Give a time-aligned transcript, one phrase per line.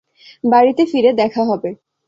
[0.43, 1.69] বাড়িতে ফিরে দেখা হবে।